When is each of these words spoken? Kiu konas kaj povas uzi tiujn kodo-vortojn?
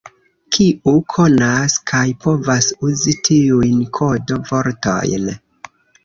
Kiu 0.55 0.93
konas 1.15 1.75
kaj 1.91 2.01
povas 2.23 2.69
uzi 2.87 3.13
tiujn 3.27 3.75
kodo-vortojn? 3.99 5.29